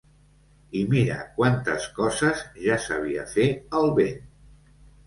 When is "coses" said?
1.99-2.43